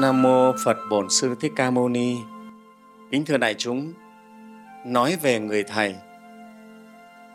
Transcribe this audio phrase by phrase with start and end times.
[0.00, 2.16] Nam mô Phật Bổn Sư Thích Ca Mâu Ni.
[3.10, 3.92] Kính thưa đại chúng,
[4.86, 5.94] nói về người thầy,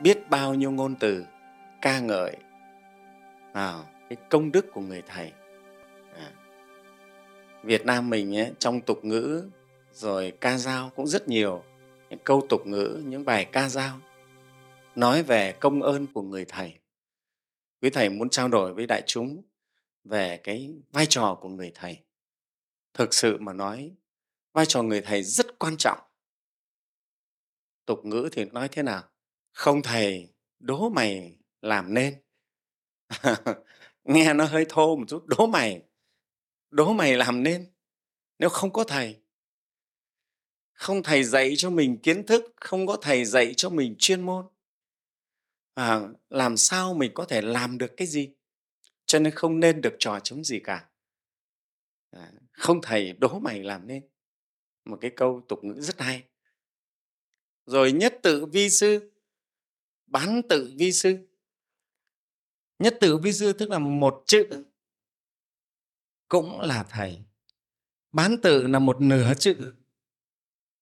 [0.02, 1.26] biết bao nhiêu ngôn từ
[1.82, 2.36] ca ngợi
[3.54, 3.74] à,
[4.10, 5.32] cái công đức của người thầy.
[6.16, 6.32] À,
[7.64, 9.50] Việt Nam mình ấy, trong tục ngữ
[9.94, 11.64] rồi ca dao cũng rất nhiều
[12.10, 14.00] những câu tục ngữ, những bài ca dao
[14.96, 16.74] nói về công ơn của người thầy.
[17.82, 19.42] Quý thầy muốn trao đổi với đại chúng
[20.04, 22.00] về cái vai trò của người thầy
[22.94, 23.96] thực sự mà nói
[24.54, 26.00] vai trò người thầy rất quan trọng.
[27.86, 29.04] Tục ngữ thì nói thế nào?
[29.52, 32.22] Không thầy đố mày làm nên.
[34.04, 35.82] Nghe nó hơi thô một chút đố mày
[36.72, 37.72] đố mày làm nên
[38.40, 39.22] nếu không có thầy.
[40.74, 44.46] Không thầy dạy cho mình kiến thức không có thầy dạy cho mình chuyên môn.
[45.74, 48.34] À, làm sao mình có thể làm được cái gì?
[49.06, 50.90] Cho nên không nên được trò chống gì cả.
[52.12, 52.32] À,
[52.62, 54.08] không thầy đố mày làm nên
[54.86, 56.24] một cái câu tục ngữ rất hay.
[57.66, 59.12] Rồi nhất tự vi sư,
[60.06, 61.28] bán tự vi sư.
[62.80, 64.66] Nhất tự vi sư tức là một chữ
[66.28, 67.22] cũng là thầy.
[68.12, 69.74] Bán tự là một nửa chữ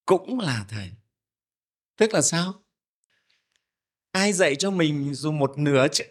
[0.06, 0.92] cũng là thầy.
[1.96, 2.64] Tức là sao?
[4.12, 6.06] Ai dạy cho mình dù một nửa chữ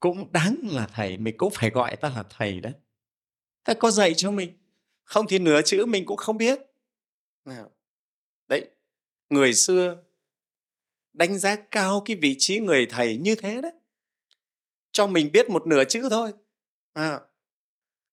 [0.00, 1.16] cũng đáng là thầy.
[1.16, 2.72] Mình cũng phải gọi ta là thầy đấy
[3.64, 4.52] ta có dạy cho mình?
[5.04, 6.58] Không thì nửa chữ mình cũng không biết.
[8.48, 8.68] Đấy
[9.30, 10.02] người xưa
[11.12, 13.72] đánh giá cao cái vị trí người thầy như thế đấy.
[14.92, 16.32] Cho mình biết một nửa chữ thôi.
[16.92, 17.20] À,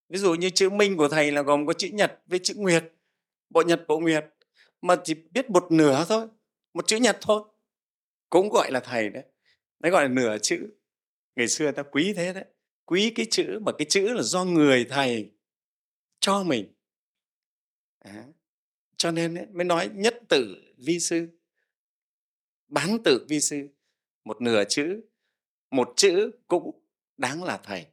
[0.10, 2.84] ví dụ như chữ minh của thầy là gồm có chữ nhật với chữ nguyệt
[3.50, 4.26] bộ nhật bộ nguyệt
[4.82, 6.28] mà chỉ biết một nửa thôi
[6.74, 7.44] một chữ nhật thôi.
[8.30, 9.24] Cũng gọi là thầy đấy.
[9.80, 10.70] Đấy gọi là nửa chữ.
[11.36, 12.46] Ngày xưa ta quý thế đấy.
[12.86, 15.32] Quý cái chữ mà cái chữ là do người thầy
[16.20, 16.74] cho mình.
[18.00, 18.26] À,
[18.98, 21.28] cho nên ấy, mới nói nhất tử vi sư
[22.68, 23.70] bán tử vi sư.
[24.24, 25.02] Một nửa chữ
[25.72, 26.84] một chữ cũng
[27.18, 27.86] đáng là thầy.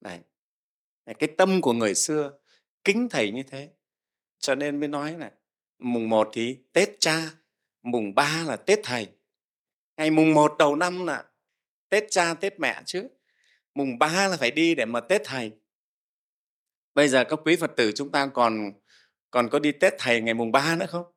[0.00, 2.38] Này cái tâm của người xưa
[2.84, 3.70] kính thầy như thế.
[4.38, 5.32] Cho nên mới nói là
[5.78, 7.30] mùng một thì tết cha
[7.82, 9.08] mùng ba là tết thầy.
[9.96, 11.24] Ngày mùng một đầu năm là
[11.88, 13.08] tết cha tết mẹ chứ.
[13.74, 15.52] Mùng ba là phải đi để mà tết thầy
[16.94, 18.72] bây giờ các quý phật tử chúng ta còn
[19.30, 21.12] còn có đi tết thầy ngày mùng ba nữa không?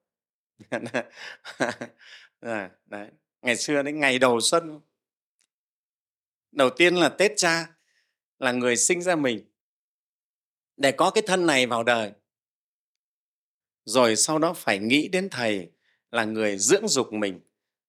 [2.85, 3.09] Đấy.
[3.41, 4.81] ngày xưa đến ngày đầu xuân.
[6.51, 7.67] Đầu tiên là tết cha,
[8.39, 9.45] là người sinh ra mình
[10.77, 12.11] để có cái thân này vào đời.
[13.85, 15.71] Rồi sau đó phải nghĩ đến thầy
[16.11, 17.41] là người dưỡng dục mình,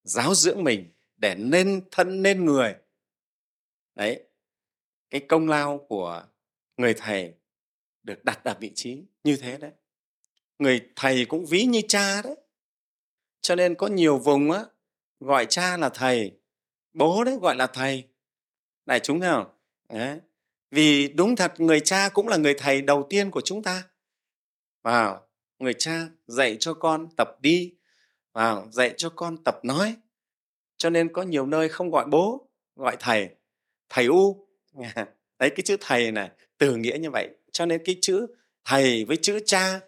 [0.02, 2.74] giáo dưỡng mình để nên thân, nên người.
[3.94, 4.24] Đấy,
[5.10, 6.24] cái công lao của
[6.76, 7.34] người thầy
[8.08, 9.70] được đặt ở vị trí như thế đấy.
[10.58, 12.36] Người thầy cũng ví như cha đấy.
[13.40, 14.64] Cho nên có nhiều vùng á,
[15.20, 16.32] gọi cha là thầy,
[16.92, 18.08] bố đấy gọi là thầy.
[18.86, 19.46] Đại chúng thấy không
[19.88, 20.20] đấy.
[20.70, 23.82] vì đúng thật người cha cũng là người thầy đầu tiên của chúng ta.
[24.82, 27.74] Vào, người cha dạy cho con tập đi.
[28.32, 29.96] Vào, dạy cho con tập nói.
[30.76, 33.28] Cho nên có nhiều nơi không gọi bố, gọi thầy.
[33.88, 34.48] Thầy u.
[35.38, 38.26] Đấy, cái chữ thầy này, từ nghĩa như vậy cho nên cái chữ
[38.64, 39.80] thầy với chữ cha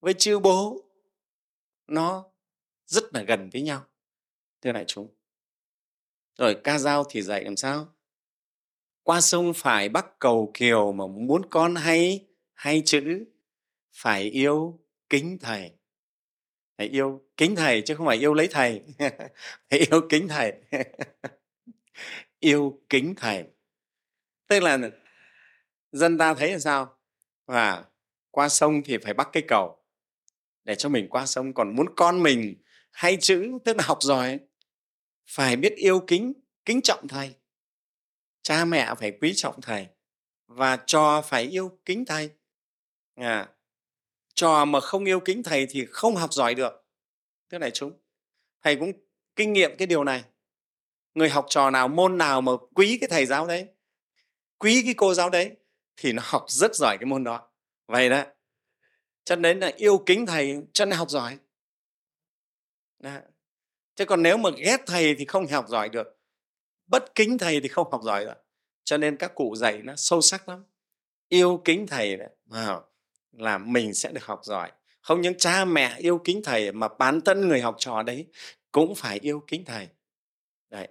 [0.00, 0.84] với chữ bố,
[1.86, 2.24] nó
[2.86, 3.84] rất là gần với nhau.
[4.62, 5.14] Thưa đại chúng,
[6.38, 7.94] rồi ca dao thì dạy làm sao?
[9.02, 13.24] Qua sông phải bắc cầu kiều mà muốn con hay hay chữ,
[13.92, 15.72] phải yêu kính thầy.
[16.78, 18.82] Phải yêu kính thầy chứ không phải yêu lấy thầy.
[19.70, 20.52] Phải yêu kính thầy.
[22.40, 23.44] Yêu kính thầy.
[24.48, 24.78] Tức là
[25.92, 26.95] dân ta thấy là sao?
[27.46, 27.84] Và
[28.30, 29.84] qua sông thì phải bắt cây cầu
[30.64, 31.54] để cho mình qua sông.
[31.54, 32.62] Còn muốn con mình
[32.92, 34.38] hay chữ tức là học giỏi
[35.26, 36.32] phải biết yêu kính
[36.64, 37.34] kính trọng thầy.
[38.42, 39.86] Cha mẹ phải quý trọng thầy
[40.46, 42.30] và trò phải yêu kính thầy.
[43.14, 43.48] À,
[44.34, 46.86] trò mà không yêu kính thầy thì không học giỏi được.
[47.50, 47.92] Thế này chúng
[48.62, 48.92] thầy cũng
[49.36, 50.24] kinh nghiệm cái điều này.
[51.14, 53.68] Người học trò nào môn nào mà quý cái thầy giáo đấy
[54.58, 55.56] quý cái cô giáo đấy
[55.96, 57.48] thì nó học rất giỏi cái môn đó.
[57.86, 58.24] Vậy đó
[59.26, 61.38] cho nên là yêu kính thầy cho nên học giỏi.
[62.98, 63.18] Đó.
[63.94, 66.18] chứ còn nếu mà ghét thầy thì không học giỏi được
[66.86, 68.44] bất kính thầy thì không học giỏi được.
[68.84, 70.64] Cho nên các cụ dạy nó sâu sắc lắm.
[71.28, 72.82] Yêu kính thầy đấy wow,
[73.32, 74.72] là mình sẽ được học giỏi.
[75.00, 78.26] Không những cha mẹ yêu kính thầy mà bản thân người học trò đấy
[78.72, 79.88] cũng phải yêu kính thầy.
[80.70, 80.88] Đấy.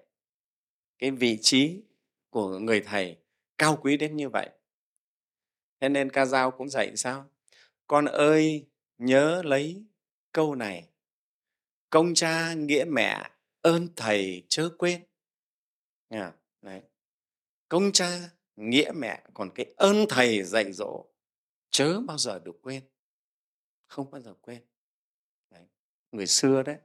[0.99, 1.81] Cái vị trí
[2.29, 3.17] của người thầy
[3.57, 4.49] cao quý đến như vậy
[5.85, 7.29] thế nên ca dao cũng dạy sao?
[7.87, 8.67] Con ơi
[8.97, 9.83] nhớ lấy
[10.31, 10.89] câu này
[11.89, 13.29] công cha nghĩa mẹ
[13.61, 15.03] ơn thầy chớ quên.
[16.09, 16.81] À, đấy.
[17.69, 21.05] công cha nghĩa mẹ còn cái ơn thầy dạy dỗ
[21.69, 22.83] chớ bao giờ được quên.
[23.87, 24.61] Không bao giờ quên.
[25.49, 25.65] Đấy.
[26.11, 26.77] người xưa đấy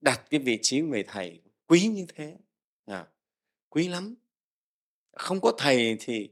[0.00, 2.36] đặt cái vị trí người thầy quý như thế.
[2.84, 3.06] À,
[3.68, 4.14] quý lắm.
[5.12, 6.30] Không có thầy thì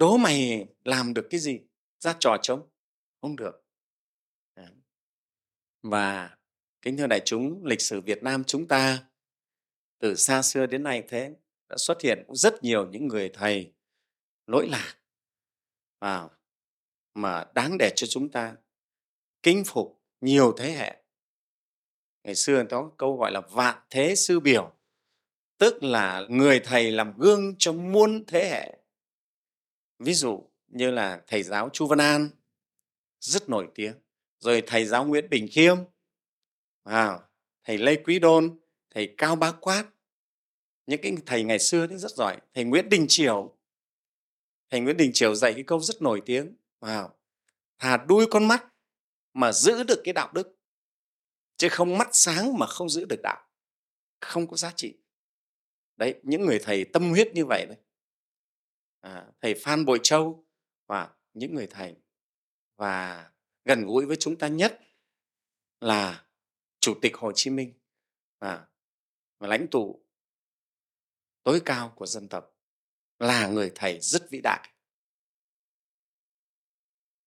[0.00, 1.60] đố mày làm được cái gì
[1.98, 2.68] ra trò trống?
[3.20, 3.64] Không được.
[4.56, 4.66] Đấy.
[5.82, 6.36] và
[6.82, 9.08] kính thưa đại chúng lịch sử việt nam chúng ta
[9.98, 11.34] từ xa xưa đến nay thế
[11.68, 13.72] đã xuất hiện rất nhiều những người thầy
[14.46, 14.96] lỗi lạc
[15.98, 16.28] à,
[17.14, 18.56] mà đáng để cho chúng ta
[19.42, 21.02] kính phục nhiều thế hệ.
[22.24, 24.72] Ngày xưa có câu gọi là vạn thế sư biểu
[25.58, 28.79] tức là người thầy làm gương cho muôn thế hệ
[30.00, 32.30] ví dụ như là thầy giáo chu văn an
[33.20, 33.94] rất nổi tiếng.
[34.38, 35.76] Rồi thầy giáo nguyễn bình khiêm
[36.84, 37.18] à,
[37.64, 38.58] thầy lê quý đôn
[38.90, 39.84] thầy cao bá quát.
[40.86, 42.36] Những cái thầy ngày xưa thì rất giỏi.
[42.54, 43.56] Thầy nguyễn đình triều.
[44.70, 47.08] Thầy nguyễn đình triều dạy cái câu rất nổi tiếng wow.
[47.78, 48.64] thà đuôi con mắt
[49.34, 50.56] mà giữ được cái đạo đức
[51.56, 53.46] chứ không mắt sáng mà không giữ được đạo
[54.20, 54.94] không có giá trị.
[55.96, 57.76] Đấy những người thầy tâm huyết như vậy đấy
[59.00, 60.46] à, thầy phan bội châu
[60.86, 61.96] và những người thầy.
[62.76, 63.30] Và
[63.64, 64.80] gần gũi với chúng ta nhất
[65.80, 66.26] là
[66.80, 67.74] chủ tịch hồ chí minh
[68.38, 68.68] à,
[69.38, 70.04] và lãnh tụ
[71.42, 72.56] tối cao của dân tộc
[73.18, 74.72] là người thầy rất vĩ đại.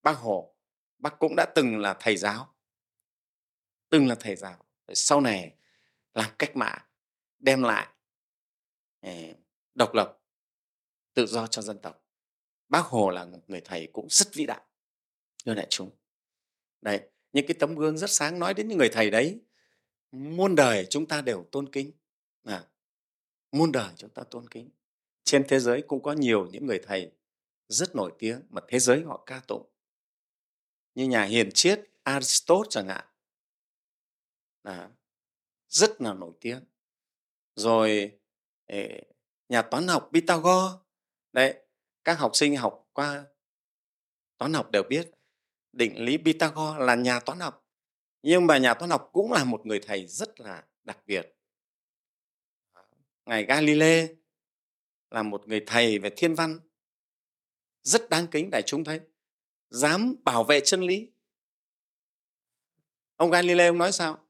[0.02, 0.56] Bác hồ
[0.98, 2.56] bác cũng đã từng là thầy giáo
[3.90, 4.66] từng là thầy giáo.
[4.94, 5.56] Sau này
[6.14, 6.82] làm cách mạng
[7.40, 7.88] đem lại
[9.02, 9.12] ờ,
[9.76, 10.23] độc lập
[11.14, 12.06] tự do cho dân tộc.
[12.70, 14.62] Bác hồ là người thầy cũng rất vĩ đại
[15.46, 15.92] thưa đại chúng.
[16.82, 19.42] Đấy những cái tấm gương rất sáng nói đến những người thầy đấy
[20.12, 21.92] muôn đời chúng ta đều tôn kính.
[22.44, 22.68] À,
[23.52, 24.70] muôn đời chúng ta tôn kính.
[25.24, 27.12] Trên thế giới cũng có nhiều những người thầy
[27.68, 29.70] rất nổi tiếng mà thế giới họ ca tụng.
[30.96, 33.06] Như nhà hiền triết Aristotle chẳng hạn.
[34.64, 34.90] À,
[35.68, 36.64] rất là nổi tiếng.
[37.56, 38.12] Rồi
[39.50, 40.83] nhà toán học Pythagore
[41.34, 41.64] đấy,
[42.04, 43.26] các học sinh học qua
[44.38, 45.12] toán học đều biết,
[45.72, 47.68] định lý Pythagore là nhà toán học.
[48.22, 51.36] Nhưng mà nhà toán học cũng là một người thầy rất là đặc biệt.
[53.26, 54.08] Ngài Galilei
[55.10, 56.60] là một người thầy về thiên văn,
[57.84, 59.00] rất đáng kính đại chúng thấy,
[59.70, 61.12] dám bảo vệ chân lý.
[63.16, 64.28] Ông Galilei ông nói sao?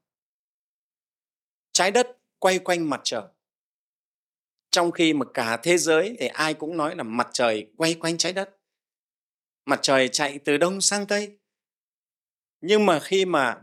[1.72, 3.22] Trái đất quay quanh mặt trời
[4.74, 8.18] trong khi mà cả thế giới thì ai cũng nói là mặt trời quay quanh
[8.18, 8.58] trái đất,
[9.66, 11.38] mặt trời chạy từ đông sang tây.
[12.60, 13.62] Nhưng mà khi mà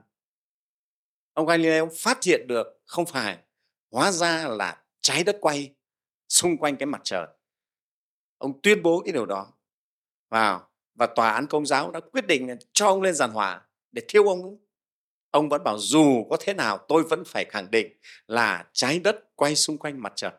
[1.34, 3.38] ông Galileo phát hiện được không phải
[3.92, 5.76] hóa ra là trái đất quay
[6.30, 7.28] xung quanh cái mặt trời,
[8.38, 9.54] ông tuyên bố cái điều đó
[10.30, 13.62] vào và tòa án công giáo đã quyết định cho ông lên giàn hỏa
[13.92, 14.58] để thiêu ông
[15.32, 19.36] ông vẫn bảo dù có thế nào tôi vẫn phải khẳng định là trái đất
[19.36, 20.32] quay xung quanh mặt trời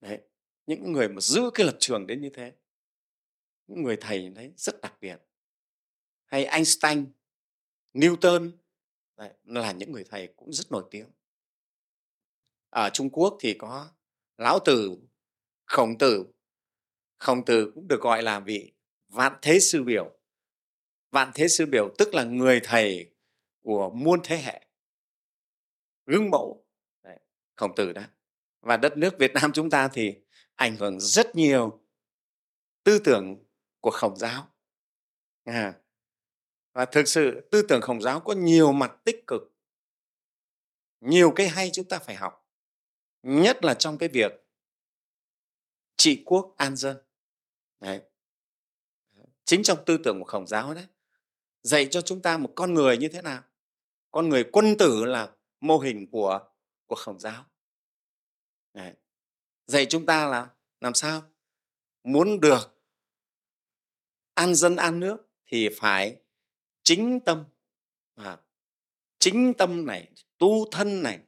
[0.00, 0.20] đấy
[0.66, 2.52] những người mà giữ cái lập trường đến như thế
[3.66, 5.16] những người thầy đấy rất đặc biệt.
[6.24, 7.06] Hay Einstein
[7.94, 8.50] Newton
[9.16, 11.10] đấy, là những người thầy cũng rất nổi tiếng.
[12.70, 13.90] Ở Trung Quốc thì có
[14.38, 14.98] Lão Tử
[15.64, 16.26] Khổng Tử.
[17.18, 18.72] Khổng Tử cũng được gọi là vị
[19.08, 20.16] vạn thế sư biểu.
[21.10, 23.10] Vạn thế sư biểu tức là người thầy
[23.62, 24.66] của muôn thế hệ.
[26.06, 26.64] Gương mẫu.
[27.02, 27.18] Đấy,
[27.56, 28.02] khổng tử đó
[28.60, 30.14] và đất nước việt nam chúng ta thì
[30.54, 31.80] ảnh hưởng rất nhiều
[32.84, 33.44] tư tưởng
[33.80, 34.48] của khổng giáo.
[35.44, 35.74] À,
[36.72, 39.42] và thực sự tư tưởng khổng giáo có nhiều mặt tích cực.
[41.00, 42.48] Nhiều cái hay chúng ta phải học
[43.22, 44.32] nhất là trong cái việc
[45.96, 46.96] trị quốc an dân.
[47.80, 48.00] Đấy.
[49.44, 50.86] chính trong tư tưởng của khổng giáo đấy
[51.62, 53.42] dạy cho chúng ta một con người như thế nào?
[54.10, 56.40] Con người quân tử là mô hình của
[56.86, 57.44] của khổng giáo
[58.74, 58.94] đấy.
[59.66, 60.48] dạy chúng ta là
[60.80, 61.22] làm sao?
[62.04, 62.80] Muốn được
[64.34, 66.16] an dân an nước thì phải
[66.82, 67.44] chính tâm.
[68.14, 68.38] À,
[69.18, 70.08] chính tâm này
[70.38, 71.18] tu thân này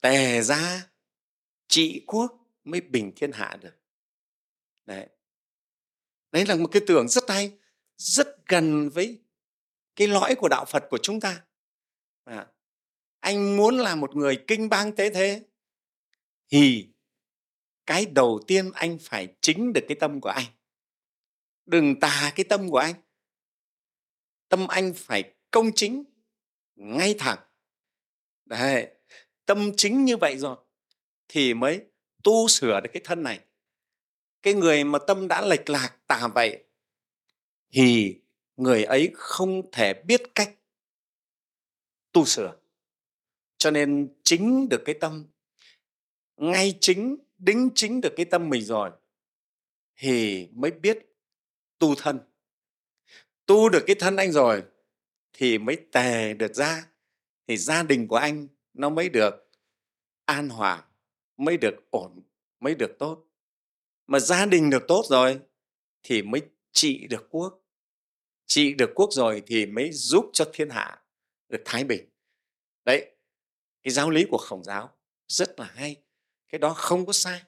[0.00, 0.90] tề ra
[1.68, 3.74] trị quốc mới bình thiên hạ được.
[4.86, 5.08] Đấy.
[6.32, 7.58] Đấy là một cái tưởng rất hay
[7.96, 9.20] rất gần với
[9.96, 11.44] cái lõi của đạo phật của chúng ta.
[12.24, 12.46] À,
[13.20, 15.42] anh muốn là một người kinh bang tế thế
[16.48, 16.88] thì
[17.86, 20.46] cái đầu tiên anh phải chính được cái tâm của anh.
[21.66, 22.94] Đừng tà cái tâm của anh.
[24.48, 26.04] Tâm anh phải công chính,
[26.74, 27.38] ngay thẳng.
[28.44, 28.88] Đấy,
[29.46, 30.56] tâm chính như vậy rồi
[31.28, 31.80] thì mới
[32.22, 33.40] tu sửa được cái thân này.
[34.42, 36.64] Cái người mà tâm đã lệch lạc, tà vậy
[37.70, 38.20] thì
[38.56, 40.54] người ấy không thể biết cách
[42.12, 42.56] tu sửa.
[43.58, 45.26] Cho nên chính được cái tâm
[46.38, 48.90] ngay chính, đính chính được cái tâm mình rồi,
[49.96, 50.98] thì mới biết
[51.78, 52.20] tu thân.
[53.46, 54.62] Tu được cái thân anh rồi,
[55.32, 56.86] thì mới tề được ra,
[57.48, 59.34] thì gia đình của anh nó mới được
[60.24, 60.84] an hòa,
[61.36, 62.22] mới được ổn,
[62.60, 63.24] mới được tốt.
[64.06, 65.40] Mà gia đình được tốt rồi,
[66.02, 66.40] thì mới
[66.72, 67.64] trị được quốc.
[68.46, 71.02] Trị được quốc rồi thì mới giúp cho thiên hạ
[71.48, 72.08] được thái bình.
[72.84, 73.16] Đấy,
[73.82, 74.90] cái giáo lý của khổng giáo
[75.28, 75.96] rất là hay
[76.48, 77.42] cái đó không có sai.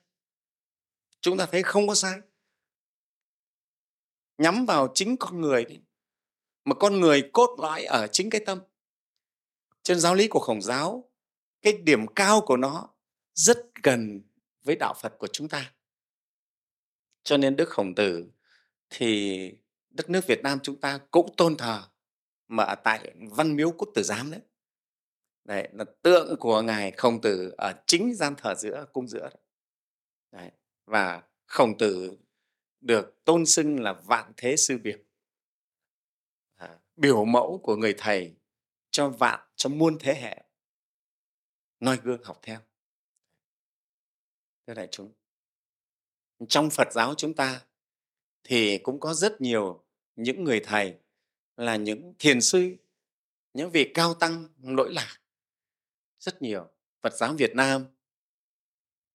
[1.21, 2.21] Chúng ta thấy không có sai.
[4.39, 5.81] Nhắm vào chính con người đi.
[6.65, 8.61] Mà con người cốt lõi ở chính cái tâm.
[9.83, 11.11] Trên giáo lý của khổng giáo,
[11.63, 12.89] cái điểm cao của nó
[13.35, 14.23] rất gần
[14.63, 15.73] với đạo phật của chúng ta.
[17.23, 18.31] Cho nên đức khổng tử
[18.91, 19.53] thì
[19.91, 21.89] đất nước việt nam chúng ta cũng tôn thờ
[22.49, 24.41] mà tại văn miếu quốc tử giám đấy
[25.45, 29.29] đấy là tượng của ngài khổng tử ở ờ, chính gian thờ giữa cung giữa
[30.33, 30.51] đấy.
[30.87, 32.19] và khổng tử
[32.81, 34.99] được tôn xưng là vạn thế sư biểu
[36.57, 38.35] à, biểu mẫu của người thầy
[38.91, 40.45] cho vạn cho muôn thế hệ.
[41.81, 42.61] Noi gương học theo.
[44.67, 45.13] Thưa đại chúng
[46.49, 47.67] trong phật giáo chúng ta
[48.45, 49.85] thì cũng có rất nhiều
[50.17, 50.99] những người thầy
[51.57, 52.77] là những thiền sư
[53.55, 55.20] những vị cao tăng lỗi lạc
[56.21, 56.69] rất nhiều.
[57.03, 57.87] Phật giáo việt nam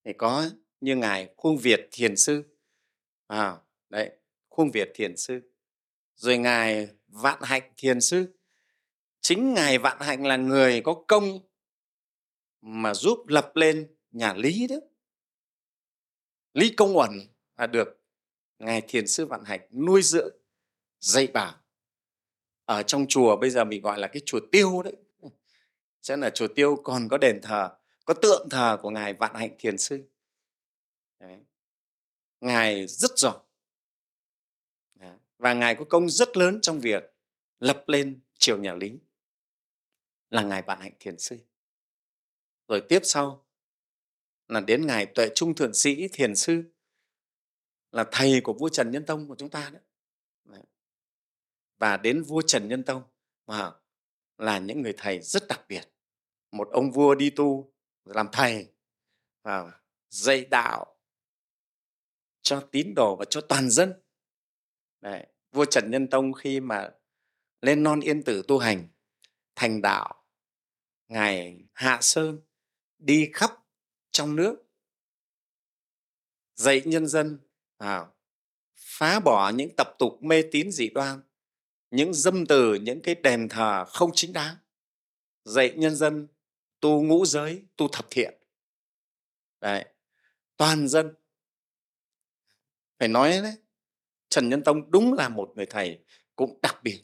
[0.06, 0.50] thì có
[0.82, 2.44] như ngài khuông việt thiền sư.
[3.28, 3.58] À,
[3.90, 4.12] đấy
[4.50, 5.42] khuông việt thiền sư.
[6.16, 8.36] Rồi ngài vạn hạnh thiền sư.
[9.22, 11.40] Chính ngài vạn hạnh là người có công
[12.62, 14.76] mà giúp lập lên nhà lý đó.
[16.54, 17.12] Lý công uẩn
[17.58, 18.02] là được
[18.60, 20.36] ngài thiền sư vạn hạnh nuôi dưỡng
[21.00, 21.56] dạy bảo.
[22.66, 24.96] Ở trong chùa bây giờ mình gọi là cái chùa tiêu đấy
[26.06, 29.56] sẽ là chùa tiêu còn có đền thờ, có tượng thờ của ngài vạn hạnh
[29.60, 30.10] thiền sư.
[31.20, 31.40] Đấy.
[32.42, 33.40] ngài rất giỏi.
[35.38, 37.04] Và ngài có công rất lớn trong việc
[37.60, 39.00] lập lên triều nhà lý
[40.30, 41.38] là ngài vạn hạnh thiền sư.
[42.68, 43.46] Rồi tiếp sau
[44.48, 46.64] là đến ngài tuệ trung thượng sĩ thiền sư,
[47.92, 49.80] là thầy của vua trần nhân tông của chúng ta đó.
[51.78, 53.04] Và đến vua trần nhân tông,
[53.46, 53.72] mà
[54.38, 55.95] là những người thầy rất đặc biệt
[56.52, 57.74] một ông vua đi tu
[58.06, 58.68] làm thầy
[59.44, 59.72] và
[60.10, 60.96] dạy đạo
[62.42, 63.94] cho tín đồ và cho toàn dân
[65.02, 65.28] Đấy.
[65.52, 66.92] vua trần nhân tông khi mà
[67.62, 68.88] lên non yên tử tu hành
[69.56, 70.26] thành đạo
[71.08, 72.42] ngài hạ sơn
[72.98, 73.52] đi khắp
[74.12, 74.56] trong nước
[76.56, 77.40] dạy nhân dân
[77.78, 78.06] à,
[78.76, 81.22] phá bỏ những tập tục mê tín dị đoan
[81.92, 84.56] những dâm từ những cái đền thờ không chính đáng
[85.44, 86.28] dạy nhân dân
[86.86, 88.34] tu ngũ giới, tu thập thiện.
[89.60, 89.86] Đấy,
[90.58, 91.16] toàn dân.
[93.00, 93.58] Phải nói đấy,
[94.30, 97.04] trần nhân tông đúng là một người thầy cũng đặc biệt,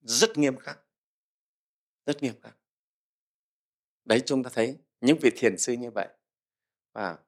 [0.00, 0.78] rất nghiêm khắc,
[2.06, 2.56] rất nghiêm khắc.
[4.04, 6.08] Đấy, chúng ta thấy những vị thiền sư như vậy
[6.92, 7.18] và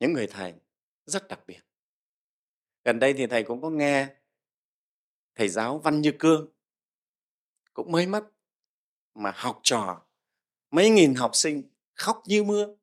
[0.00, 0.54] những người thầy
[1.06, 1.60] rất đặc biệt.
[2.84, 4.16] Gần đây thì thầy cũng có nghe
[5.34, 6.52] thầy giáo văn như cương
[7.74, 8.24] cũng mới mất
[9.14, 10.03] mà học trò
[10.74, 11.62] mấy nghìn học sinh
[11.94, 12.74] khóc như mưa.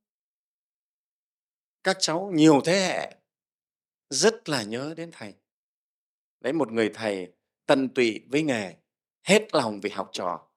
[1.83, 3.15] Các cháu nhiều thế hệ
[4.09, 5.33] rất là nhớ đến thầy.
[6.39, 7.33] Đấy, một người thầy
[7.65, 8.75] tận tụy với nghề,
[9.23, 10.47] hết lòng vì học trò,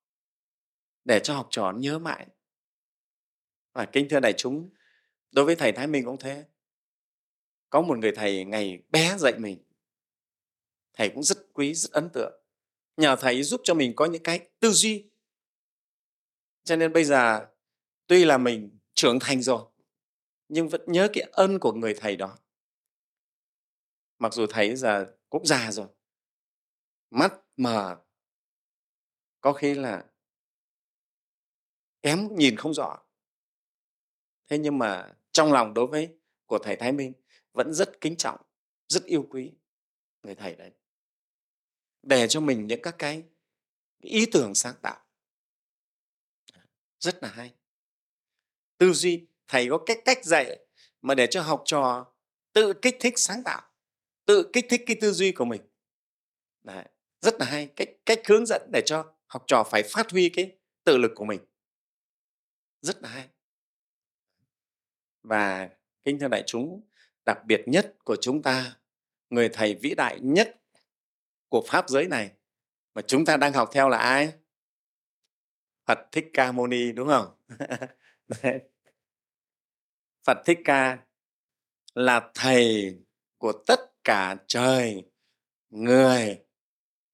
[1.04, 2.26] để cho học trò nhớ mãi.
[3.72, 4.70] Và kính thưa đại chúng,
[5.30, 6.44] đối với thầy thái minh cũng thế.
[7.70, 9.64] Có một người thầy ngày bé dạy mình.
[10.92, 12.42] Thầy cũng rất quý, rất ấn tượng.
[12.96, 15.10] Nhờ thầy giúp cho mình có những cái tư duy
[16.64, 17.46] cho nên bây giờ,
[18.06, 19.64] tuy là mình trưởng thành rồi,
[20.48, 22.38] nhưng vẫn nhớ cái ơn của người thầy đó.
[24.18, 25.88] Mặc dù thầy giờ cũng già rồi.
[27.10, 28.04] Mắt mờ.
[29.40, 30.04] Có khi là
[32.02, 32.98] kém nhìn không rõ.
[34.46, 37.12] Thế nhưng mà trong lòng đối với của thầy thái minh
[37.52, 38.40] vẫn rất kính trọng,
[38.88, 39.52] rất yêu quý
[40.22, 40.72] người thầy đấy.
[42.02, 43.22] Để cho mình những các cái
[43.98, 45.03] ý tưởng sáng tạo
[47.04, 47.54] rất là hay.
[48.78, 50.58] Tư duy, thầy có cách cách dạy
[51.02, 52.12] mà để cho học trò
[52.52, 53.62] tự kích thích sáng tạo,
[54.24, 55.62] tự kích thích cái tư duy của mình.
[56.62, 56.84] Đấy.
[57.20, 57.68] rất là hay.
[57.76, 61.24] Cách cách hướng dẫn để cho học trò phải phát huy cái tự lực của
[61.24, 61.40] mình.
[62.82, 63.28] Rất là hay.
[65.22, 65.70] Và
[66.04, 66.80] kính thưa đại chúng,
[67.26, 68.76] đặc biệt nhất của chúng ta,
[69.30, 70.60] người thầy vĩ đại nhất
[71.48, 72.30] của pháp giới này
[72.94, 74.32] mà chúng ta đang học theo là ai?
[75.86, 77.36] Phật thích ca mâu ni đúng không?
[80.24, 80.98] Phật thích ca
[81.94, 82.94] là thầy
[83.38, 85.04] của tất cả trời
[85.70, 86.44] người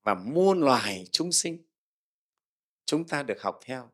[0.02, 1.62] và muôn loài chúng sinh.
[2.84, 3.90] Chúng ta được học theo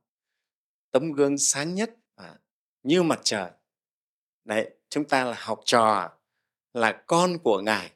[0.91, 2.39] tấm gương sáng nhất à,
[2.83, 3.51] như mặt trời.
[4.45, 6.11] Đấy chúng ta là học trò
[6.73, 7.93] là con của ngài.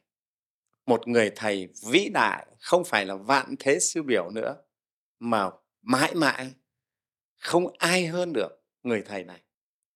[0.87, 4.57] Một người thầy vĩ đại không phải là vạn thế sư biểu nữa
[5.19, 5.51] mà
[5.83, 6.53] mãi mãi
[7.41, 9.41] không ai hơn được người thầy này.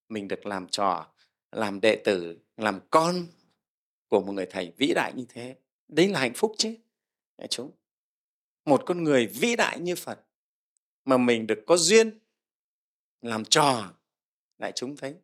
[0.09, 1.13] Mình được làm trò
[1.53, 3.27] làm đệ tử làm con
[4.09, 5.57] của một người thầy vĩ đại như thế.
[5.89, 6.77] Đấy là hạnh phúc chứ.
[7.39, 7.71] Đại chúng
[8.65, 10.21] một con người vĩ đại như phật
[11.05, 12.19] mà mình được có duyên
[13.23, 13.95] làm trò
[14.59, 15.17] đại chúng thấy.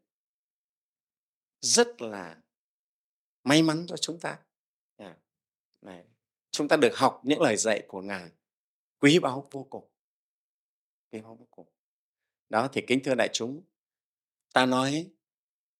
[1.60, 2.42] Rất là
[3.44, 4.38] may mắn cho chúng ta.
[4.96, 5.16] À,
[5.80, 6.04] này,
[6.50, 8.30] chúng ta được học những lời dạy của ngài.
[8.98, 9.88] Quý báu vô cùng.
[11.12, 11.66] Quý báu vô cùng
[12.50, 13.62] đó, thì, kính thưa đại chúng,
[14.52, 15.10] ta nói,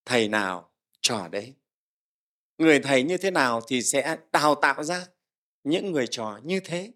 [0.04, 1.54] thầy nào trò đấy?
[2.58, 5.06] Người thầy như thế nào thì sẽ đào tạo ra
[5.64, 6.92] những người trò như thế.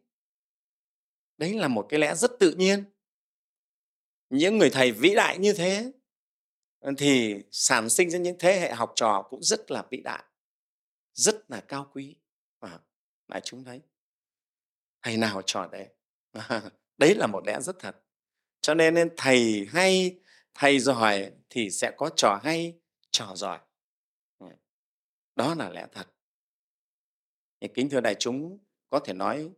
[1.37, 2.85] Đấy là một cái lẽ rất tự nhiên.
[4.31, 5.93] Những người thầy vĩ đại như thế
[6.81, 10.25] ờ, thì sản sinh ra những thế hệ học trò cũng rất là vĩ đại,
[11.15, 12.17] rất là cao quý.
[12.61, 12.81] Và
[13.29, 13.81] đại chúng thấy,
[15.03, 15.89] thầy nào trò đấy?
[16.99, 18.04] Đấy là một lẽ rất thật
[18.65, 20.19] cho nên, nên thầy hay
[20.55, 22.79] thầy giỏi thì sẽ có trò hay
[23.11, 23.59] trò giỏi.
[25.37, 26.07] Đó là lẽ thật.
[27.61, 28.59] Thì kính thưa đại chúng
[28.91, 29.51] có thể nói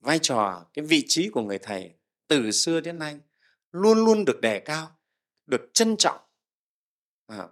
[0.00, 1.94] vai trò cái vị trí của người thầy
[2.26, 3.18] từ xưa đến nay
[3.72, 4.98] luôn luôn được đề cao
[5.46, 6.20] được trân trọng.
[7.26, 7.48] À,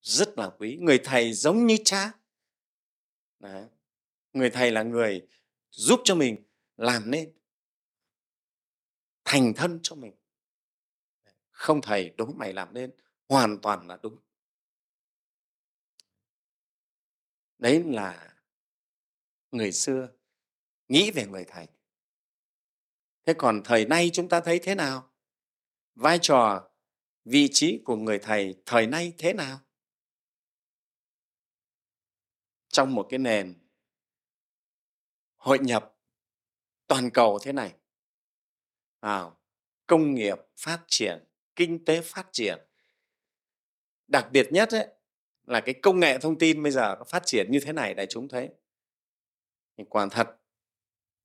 [0.00, 0.78] rất là quý.
[0.80, 2.12] Người thầy giống như cha.
[3.38, 3.64] Đấy.
[4.32, 5.26] người thầy là người
[5.70, 6.36] giúp cho mình
[6.76, 7.39] làm nên
[9.32, 10.14] thành thân cho mình.
[11.50, 12.90] Không thầy đúng mày làm nên,
[13.28, 14.18] hoàn toàn là đúng.
[17.58, 18.36] Đấy là
[19.50, 20.08] người xưa
[20.88, 21.66] nghĩ về người thầy.
[23.26, 25.12] Thế còn thời nay chúng ta thấy thế nào?
[25.94, 26.70] Vai trò,
[27.24, 29.60] vị trí của người thầy thời nay thế nào?
[32.68, 33.58] Trong một cái nền
[35.36, 35.96] hội nhập
[36.86, 37.79] toàn cầu thế này
[39.00, 39.24] à,
[39.86, 41.24] công nghiệp phát triển
[41.56, 42.58] kinh tế phát triển.
[44.06, 44.88] Đặc biệt nhất ấy,
[45.46, 48.06] là cái công nghệ thông tin bây giờ nó phát triển như thế này đại
[48.06, 48.48] chúng thấy.
[49.76, 50.36] Thì quả thật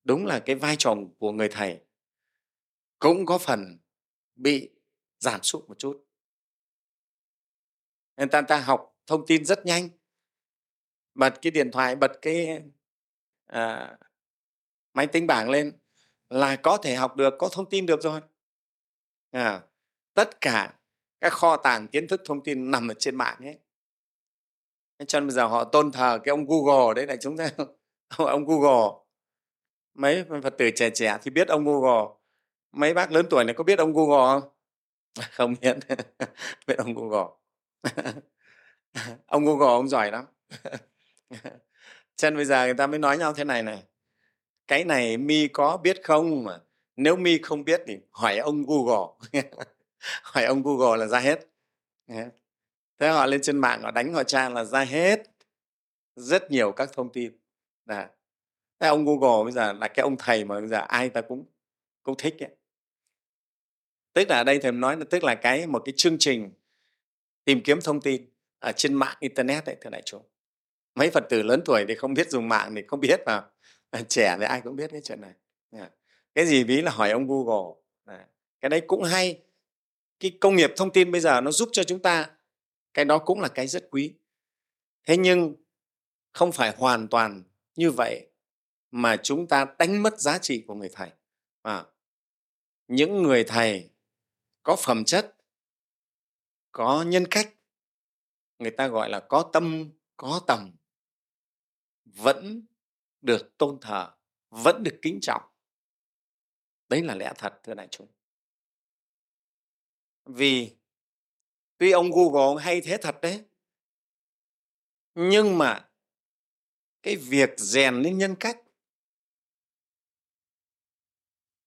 [0.04, 1.82] đúng là cái vai trò của người thầy
[3.00, 3.80] cũng có phần
[4.36, 4.70] bị
[5.20, 6.06] giảm sút một chút.
[8.18, 9.90] Nên ta ta học thông tin rất nhanh.
[11.14, 12.62] Bật cái điện thoại bật cái
[13.46, 13.98] à,
[14.94, 15.80] máy tính bảng lên
[16.30, 18.22] là có thể học được có thông tin được rồi.
[19.32, 19.62] À,
[20.14, 20.74] tất cả
[21.22, 23.60] các kho tàng kiến thức thông tin nằm ở trên mạng ấy.
[25.08, 27.50] Cho nên bây giờ họ tôn thờ cái ông Google đấy là chúng ta
[28.18, 29.06] ông Google.
[29.94, 32.16] Mấy phật tử trẻ trẻ thì biết ông Google.
[32.72, 34.50] Mấy bác lớn tuổi này có biết ông Google không?
[35.32, 35.78] Không biết.
[36.68, 37.28] Biết ông Google.
[39.28, 40.26] Ông Google ông giỏi lắm.
[42.16, 43.84] Cho nên bây giờ người ta mới nói nhau thế này này
[44.68, 46.60] cái này mi có biết không mà?
[46.96, 49.42] Nếu mi không biết thì hỏi ông Google.
[50.24, 51.48] Hỏi ông Google là ra hết.
[53.00, 55.24] Thế họ lên trên mạng họ đánh họ tra là ra hết
[56.16, 57.38] rất nhiều các thông tin.
[57.86, 58.10] Là
[58.80, 61.46] thế ông Google bây giờ là cái ông thầy mà bây giờ ai ta cũng
[62.04, 62.56] cũng thích ấy.
[64.14, 66.52] tức là ở đây thầy nói là, tức là cái một cái chương trình
[67.46, 68.26] tìm kiếm thông tin
[68.60, 70.24] ở trên mạng internet đấy thưa đại chúng.
[70.96, 73.44] Mấy phật tử lớn tuổi thì không biết dùng mạng thì không biết mà.
[73.96, 75.34] Ờ, trẻ thì ai cũng biết cái chuyện này.
[76.34, 77.82] Cái gì ví là hỏi ông google.
[78.62, 79.42] Cái đấy cũng hay.
[80.20, 82.30] Cái công nghiệp thông tin bây giờ nó giúp cho chúng ta
[82.94, 84.14] cái đó cũng là cái rất quý.
[85.04, 85.56] Thế nhưng
[86.32, 87.44] không phải hoàn toàn
[87.76, 88.28] như vậy
[88.92, 91.10] mà chúng ta đánh mất giá trị của người thầy.
[91.62, 91.86] À,
[92.88, 93.90] những người thầy
[94.64, 95.36] có phẩm chất
[96.72, 97.54] có nhân cách
[98.60, 100.72] người ta gọi là có tâm có tầm
[102.06, 102.66] vẫn
[103.26, 104.12] được tôn thờ
[104.50, 105.44] vẫn được kính trọng.
[106.90, 108.08] Đấy là lẽ thật thưa đại chúng.
[110.26, 110.76] Vì
[111.78, 113.46] tuy ông google hay thế thật đấy
[115.16, 115.90] nhưng mà
[117.04, 118.62] cái việc rèn lên nhân cách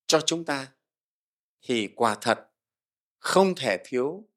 [0.07, 0.73] cho chúng ta
[1.63, 2.51] thì quả thật
[3.19, 4.29] không thể thiếu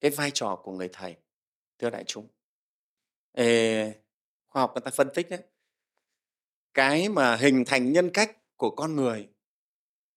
[0.00, 1.16] cái vai trò của người thầy
[1.78, 2.28] thưa đại chúng.
[3.32, 4.00] Ê,
[4.46, 5.42] khoa học người ta phân tích đấy
[6.76, 9.28] cái mà hình thành nhân cách của con người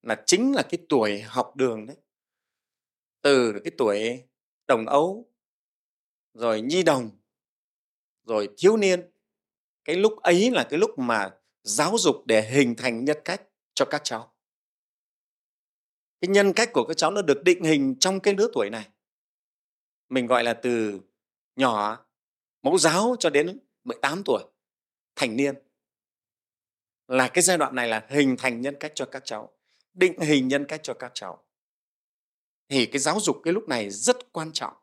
[0.02, 1.98] là chính là cái tuổi học đường đấy.
[3.22, 4.24] Từ cái tuổi
[4.68, 5.32] đồng ấu,
[6.34, 7.10] rồi nhi đồng,
[8.24, 9.12] rồi thiếu niên,
[9.86, 13.42] cái lúc ấy là cái lúc mà giáo dục để hình thành nhân cách
[13.74, 14.34] cho các cháu.
[16.22, 18.90] Cái nhân cách của các cháu nó được định hình trong cái lứa tuổi này.
[20.10, 21.02] Mình gọi là từ
[21.56, 22.06] nhỏ
[22.62, 24.44] mẫu giáo cho đến 18 tuổi,
[25.16, 25.69] thành niên
[27.10, 29.52] là cái giai đoạn này là hình thành nhân cách cho các cháu,
[29.94, 31.44] định hình nhân cách cho các cháu.
[32.68, 34.74] Thì cái giáo dục cái lúc này rất quan trọng.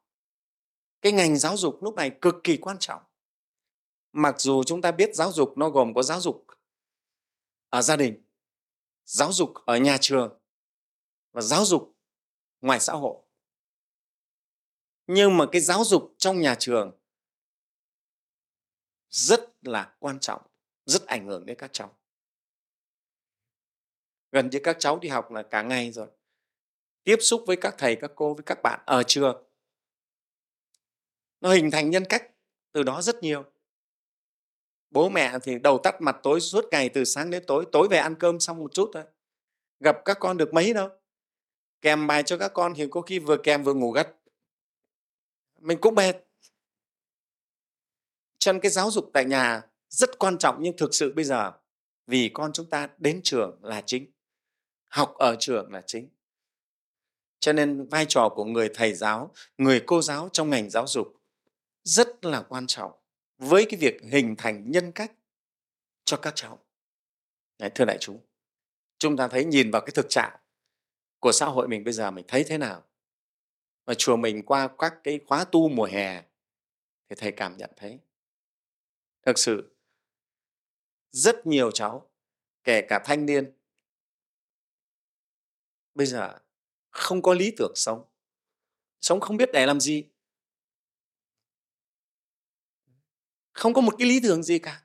[1.03, 3.03] Cái ngành giáo dục lúc này cực kỳ quan trọng.
[4.13, 6.47] Mặc dù chúng ta biết giáo dục nó gồm có giáo dục
[7.69, 8.23] ở gia đình,
[9.05, 10.39] giáo dục ở nhà trường
[11.33, 11.97] và giáo dục
[12.61, 13.17] ngoài xã hội.
[15.07, 16.99] Nhưng mà cái giáo dục trong nhà trường
[19.11, 20.43] rất là quan trọng,
[20.87, 21.97] rất ảnh hưởng đến các cháu
[24.33, 26.07] gần như các cháu đi học là cả ngày rồi.
[27.05, 29.47] Tiếp xúc với các thầy, các cô, với các bạn ờ, ở trường
[31.41, 32.31] nó hình thành nhân cách
[32.73, 33.45] từ đó rất nhiều.
[34.91, 37.99] Bố mẹ thì đầu tắt mặt tối suốt ngày từ sáng đến tối tối về
[37.99, 39.05] ăn cơm xong một chút thôi.
[39.81, 40.89] Gặp các con được mấy đâu?
[41.83, 44.17] Kèm bài cho các con thì có khi vừa kèm vừa ngủ gật.
[45.59, 46.17] Mình cũng mệt.
[48.39, 51.53] Cho nên cái giáo dục tại nhà rất quan trọng nhưng thực sự bây giờ
[52.07, 54.16] vì con chúng ta đến trường là chính
[54.89, 56.09] học ở trường là chính.
[57.39, 61.23] Cho nên vai trò của người thầy giáo người cô giáo trong ngành giáo dục
[61.83, 62.93] rất là quan trọng
[63.39, 65.13] với cái việc hình thành nhân cách
[66.05, 66.59] cho các cháu.
[67.59, 68.21] Đấy, thưa đại chúng
[68.99, 70.37] chúng ta thấy nhìn vào cái thực trạng
[71.19, 72.83] của xã hội mình bây giờ mình thấy thế nào?
[73.85, 76.23] Và chùa mình qua các cái khóa tu mùa hè
[77.09, 77.99] thì thầy cảm nhận thấy.
[79.23, 79.77] Thực sự
[81.11, 82.11] rất nhiều cháu
[82.65, 83.56] kể cả thanh niên
[85.97, 86.39] bây giờ
[86.91, 88.05] không có lý tưởng sống.
[89.01, 90.05] Sống không biết để làm gì.
[93.53, 94.83] Không có một cái lý tưởng gì cả.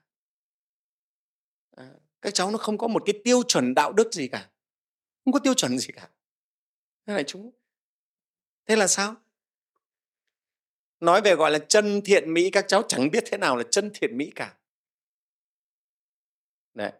[1.76, 1.90] À,
[2.22, 4.50] các cháu nó không có một cái tiêu chuẩn đạo đức gì cả.
[5.24, 6.10] Không có tiêu chuẩn gì cả.
[7.06, 7.50] Thế là chúng
[8.66, 9.16] thế là sao?
[11.00, 13.90] Nói về gọi là chân thiện mỹ các cháu chẳng biết thế nào là chân
[13.94, 14.56] thiện mỹ cả.
[16.74, 16.92] Đấy.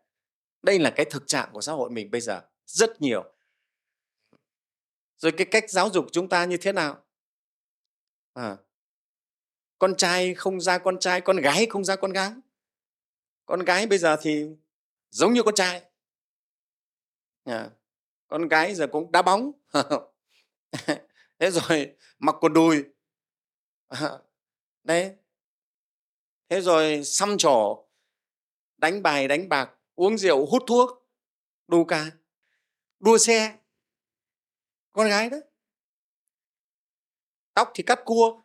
[0.62, 3.33] đây là cái thực trạng của xã hội mình bây giờ rất nhiều
[5.22, 7.04] rồi cái cách giáo dục chúng ta như thế nào?
[8.32, 8.56] À,
[9.78, 12.32] con trai không ra con trai con gái không ra con gái.
[13.46, 14.46] Con gái bây giờ thì
[15.11, 15.82] giống như con trai.
[17.44, 17.70] À,
[18.28, 19.52] con gái giờ cũng đá bóng.
[21.38, 22.85] Thế rồi mặc quần đùi.
[23.88, 24.11] À,
[24.85, 25.16] đấy.
[26.48, 27.88] Thế rồi xăm trổ
[28.76, 31.08] đánh bài đánh bạc uống rượu hút thuốc
[31.68, 32.11] đủ cả
[33.00, 33.58] đua xe
[34.92, 35.37] con gái đó.
[37.55, 38.42] Tóc thì cắt cua.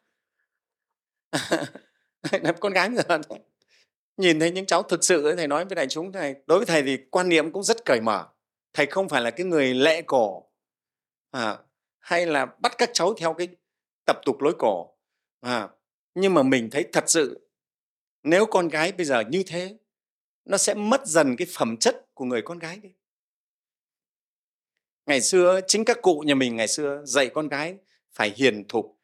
[2.60, 3.20] Con gái bây giờ
[4.18, 6.84] nhìn thấy những cháu thực sự thầy nói với đại chúng này đối với thầy
[6.84, 8.28] thì quan niệm cũng rất cởi mở.
[8.74, 10.50] Thầy không phải là cái người lệ cổ
[11.32, 11.58] à,
[12.00, 13.48] hay là bắt các cháu theo cái
[14.06, 14.94] tập tục lối cổ
[15.42, 15.70] à,
[16.16, 17.50] nhưng mà mình thấy thật sự
[18.24, 19.78] nếu con gái bây giờ như thế
[20.46, 22.90] nó sẽ mất dần cái phẩm chất của người con gái đi
[25.08, 27.78] ngày xưa chính các cụ nhà mình ngày xưa dạy con gái
[28.12, 29.00] phải hiền thục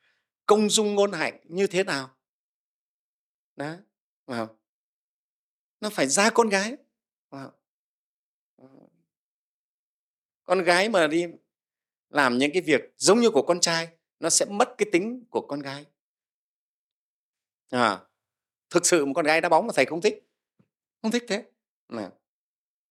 [0.46, 2.16] công dung ngôn hạnh như thế nào
[3.56, 3.76] đó
[4.28, 4.48] wow.
[5.80, 6.76] nó phải ra con gái
[7.30, 7.50] wow.
[8.58, 8.68] Ờ.
[10.44, 11.26] con gái mà đi
[12.10, 13.88] làm những cái việc giống như của con trai
[14.20, 15.86] nó sẽ mất cái tính của con gái
[17.70, 18.00] à,
[18.70, 20.30] thực sự một con gái đá bóng mà thầy không thích
[21.02, 21.44] không thích thế
[21.88, 22.12] à.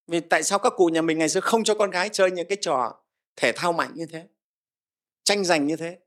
[0.07, 2.49] vì tại sao các cụ nhà mình ngày xưa không cho con gái chơi những
[2.49, 3.02] cái trò
[3.37, 4.29] thể thao mạnh như thế,
[5.25, 5.99] tranh giành như thế.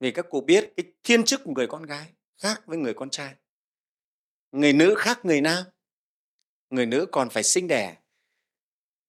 [0.00, 3.10] Vì các cụ biết cái thiên chức của người con gái khác với người con
[3.10, 3.34] trai.
[4.52, 5.64] Người nữ khác người nam,
[6.70, 7.96] người nữ còn phải sinh đẻ.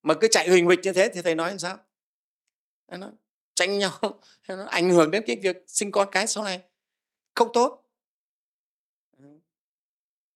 [0.01, 1.77] Mà cứ chạy huỳnh huỳnh như thế thì thầy nói làm sao?
[2.87, 3.11] Nó
[3.55, 3.99] tranh nhau.
[4.47, 6.61] Nó ảnh hưởng đến cái việc sinh con cái sau này.
[7.35, 7.89] Không tốt.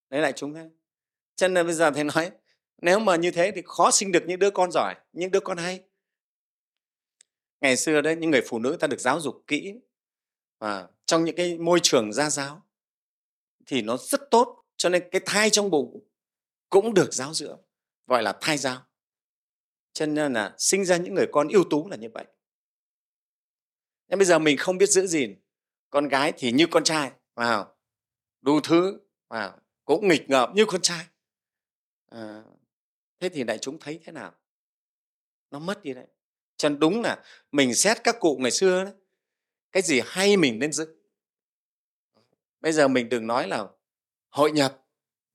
[0.10, 0.69] Đấy lại chúng thế
[1.36, 2.32] cho nên bây giờ thầy nói,
[2.82, 5.58] nếu mà như thế thì khó sinh được những đứa con giỏi, những đứa con
[5.58, 5.84] hay
[7.63, 9.73] ngày xưa đấy những người phụ nữ ta được giáo dục kỹ.
[10.60, 12.62] Và trong những cái môi trường gia giáo
[13.65, 16.08] thì nó rất tốt cho nên cái thai trong bụng
[16.69, 17.62] cũng được giáo dưỡng
[18.08, 18.82] gọi là thai giáo.
[19.93, 22.26] Cho nên là sinh ra những người con ưu tú là như vậy.
[24.08, 25.41] Nhưng bây giờ mình không biết giữ gìn
[25.89, 27.76] con gái thì như con trai vào
[28.41, 28.99] đủ thứ
[29.30, 31.06] vào cũng nghịch ngợm như con trai.
[32.06, 32.43] À,
[33.19, 34.34] thế thì đại chúng thấy thế nào?
[35.52, 36.08] Nó mất đi đấy
[36.63, 38.93] cho nên đúng là mình xét các cụ ngày xưa đấy.
[39.71, 40.95] Cái gì hay mình nên giữ.
[42.62, 43.67] Bây giờ mình đừng nói là
[44.30, 44.86] hội nhập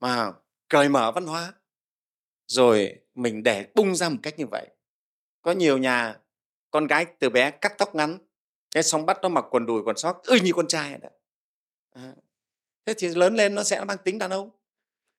[0.00, 0.32] mà
[0.68, 1.54] cởi mở văn hóa.
[2.46, 4.68] Rồi mình để bung ra một cách như vậy.
[5.42, 6.18] Có nhiều nhà,
[6.70, 8.18] con gái từ bé cắt tóc ngắn,
[8.70, 11.08] cái xong bắt nó mặc quần đùi, quần sóc, ư như con trai đó.
[11.94, 12.14] À.
[12.86, 14.50] thế thì lớn lên nó sẽ mang tính đàn ông.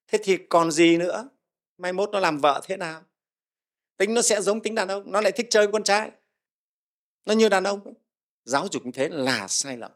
[0.07, 1.29] Thế thì còn gì nữa?
[1.77, 3.01] Mai mốt nó làm vợ thế nào?
[3.99, 6.11] Tính nó sẽ giống tính đàn ông nó lại thích chơi với con trai.
[7.25, 7.93] Nó như đàn ông
[8.45, 9.91] giáo dục như thế là sai lầm.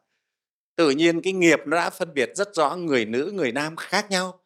[0.76, 4.08] Tự nhiên cái nghiệp nó đã phân biệt rất rõ người nữ người nam khác
[4.10, 4.40] nhau.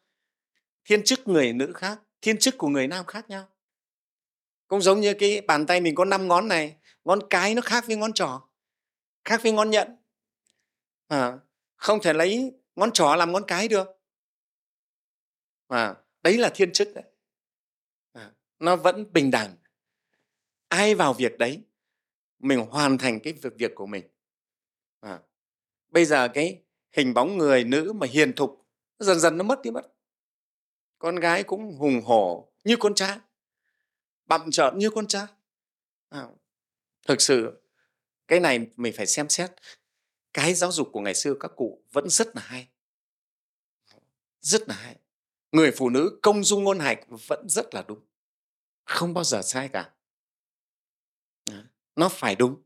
[0.86, 3.48] Thiên chức người nữ khác thiên chức của người nam khác nhau.
[4.68, 7.88] Cũng giống như cái bàn tay mình có năm ngón này ngón cái nó khác
[7.88, 8.42] với ngón trỏ
[9.26, 9.98] khác với ngón nhẫn
[11.08, 11.40] à,
[11.76, 13.88] không thể lấy ngón trỏ làm ngón cái được.
[15.68, 17.04] À, đấy là thiên chức đấy
[18.60, 19.56] nó vẫn bình đẳng.
[20.68, 21.64] Ai vào việc đấy
[22.40, 24.04] mình hoàn thành cái việc việc của mình.
[25.00, 25.20] À,
[25.90, 28.66] bây giờ cái hình bóng người nữ mà hiền thục
[29.00, 29.94] dần dần nó mất đi mất.
[31.00, 33.20] Con gái cũng hùng hổ như con trai
[34.26, 35.26] bặm trợn như con trai
[36.10, 36.28] à,
[37.08, 37.62] thực sự
[38.28, 39.52] cái này mình phải xem xét.
[40.34, 42.68] Cái giáo dục của ngày xưa các cụ vẫn rất là hay.
[44.40, 44.96] Rất là hay.
[45.52, 48.00] Người phụ nữ công dung ngôn hạnh vẫn rất là đúng
[48.88, 49.94] không bao giờ sai cả.
[51.96, 52.64] Nó phải đúng.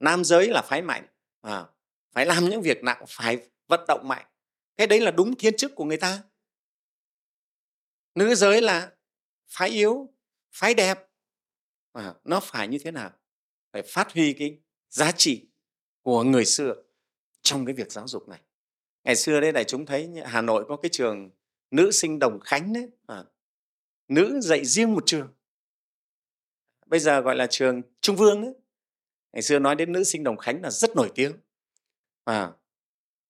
[0.00, 1.06] Nam giới là phái mạnh
[1.40, 1.66] à,
[2.12, 4.26] phải làm những việc nặng phải vận động mạnh.
[4.76, 6.22] Cái đấy là đúng thiên chức của người ta.
[8.14, 8.92] Nữ giới là
[9.48, 10.14] phái yếu
[10.52, 10.98] phái đẹp.
[11.92, 13.10] À, nó phải như thế nào?
[13.72, 14.58] Phải phát huy cái
[14.88, 15.48] giá trị
[16.02, 16.74] của người xưa
[17.42, 18.40] trong cái việc giáo dục này.
[19.04, 21.30] Ngày xưa đấy đại chúng thấy hà nội có cái trường
[21.70, 23.24] nữ sinh đồng khánh đấy à,
[24.08, 25.34] nữ dạy riêng một trường
[26.92, 28.54] bây giờ gọi là trường trung vương đấy
[29.32, 31.32] ngày xưa nói đến nữ sinh đồng khánh là rất nổi tiếng.
[32.24, 32.52] À,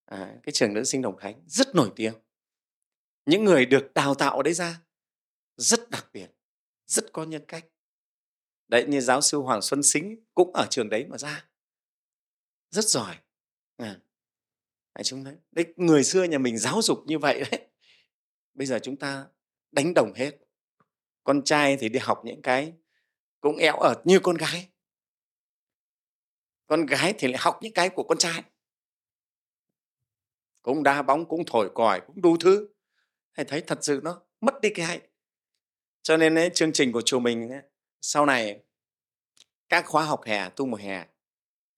[0.05, 2.13] à, cái trường nữ sinh đồng khánh rất nổi tiếng.
[3.25, 4.81] Những người được đào tạo đấy ra
[5.57, 6.27] rất đặc biệt
[6.85, 7.65] rất có nhân cách.
[8.67, 11.45] Đấy như giáo sư hoàng xuân xính cũng ở trường đấy mà ra.
[12.69, 13.15] Rất giỏi.
[13.77, 13.99] À,
[14.95, 17.67] đấy, chúng đấy, đấy, người xưa nhà mình giáo dục như vậy đấy.
[18.53, 19.27] Bây giờ chúng ta
[19.71, 20.31] đánh đồng hết.
[21.23, 22.73] Con trai thì đi học những cái
[23.43, 24.69] cũng éo ở như con gái.
[26.65, 28.43] Con gái thì lại học những cái của con trai.
[30.61, 32.69] Cũng đá bóng cũng thổi còi cũng đủ thứ.
[33.35, 35.01] Thầy thấy thật sự nó mất đi cái hay.
[36.01, 37.61] Cho nên ấy, chương trình của chùa mình ấy,
[38.01, 38.63] sau này
[39.69, 41.05] các khóa học hè tu mùa hè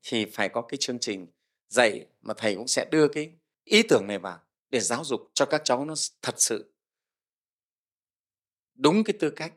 [0.01, 1.27] thì phải có cái chương trình
[1.67, 3.31] dạy mà thầy cũng sẽ đưa cái
[3.63, 6.73] ý tưởng này vào để giáo dục cho các cháu nó thật sự
[8.73, 9.53] đúng cái tư cách.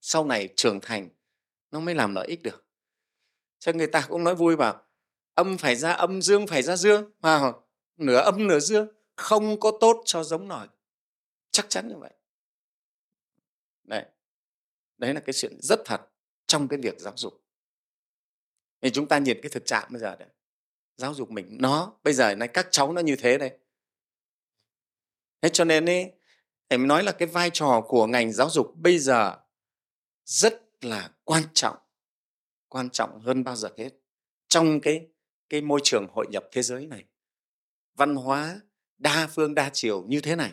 [0.00, 1.08] Sau này trưởng thành
[1.74, 2.66] nó mới làm lợi ích được.
[3.58, 4.82] Cho người ta cũng nói vui bảo,
[5.34, 7.10] âm phải ra âm, dương phải ra dương.
[7.20, 7.52] Mà
[7.96, 10.68] nửa âm, nửa dương, không có tốt cho giống nổi
[11.50, 12.10] chắc chắn như vậy.
[13.84, 14.04] Đấy.
[14.98, 16.00] Đấy là cái chuyện rất thật
[16.46, 17.44] trong cái việc giáo dục.
[18.80, 20.28] Thì chúng ta nhìn cái thực trạng bây giờ đấy.
[20.96, 23.58] Giáo dục mình, nó, bây giờ này các cháu nó như thế đây
[25.42, 26.12] thế cho nên ấy,
[26.68, 29.36] em nói là cái vai trò của ngành giáo dục bây giờ
[30.24, 31.76] rất là quan trọng
[32.68, 33.90] quan trọng hơn bao giờ hết
[34.48, 35.08] trong cái
[35.48, 37.04] cái môi trường hội nhập thế giới này.
[37.94, 38.60] Văn hóa
[38.98, 40.52] đa phương, đa chiều như thế này.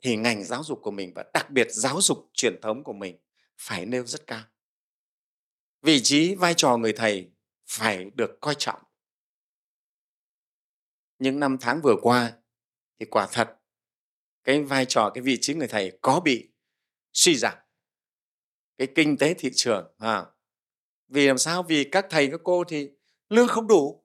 [0.00, 3.18] Thì ngành giáo dục của mình và đặc biệt giáo dục truyền thống của mình
[3.58, 4.44] phải nêu rất cao.
[5.82, 7.30] Vị trí vai trò người thầy
[7.66, 8.82] phải được coi trọng.
[11.18, 12.32] Những năm tháng vừa qua
[13.00, 13.56] thì quả thật
[14.44, 16.48] cái vai trò, cái vị trí người thầy có bị
[17.12, 17.58] suy giảm
[18.78, 20.26] cái kinh tế thị trường à,
[21.08, 21.62] vì làm sao?
[21.62, 22.90] Vì các thầy các cô thì
[23.28, 24.04] lương không đủ.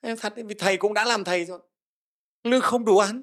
[0.00, 1.60] Em thật vì thầy cũng đã làm thầy rồi.
[2.44, 3.22] Lương không đủ ăn.